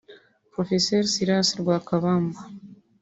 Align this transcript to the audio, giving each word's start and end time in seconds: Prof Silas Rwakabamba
Prof 0.51 0.69
Silas 1.13 1.47
Rwakabamba 1.59 2.39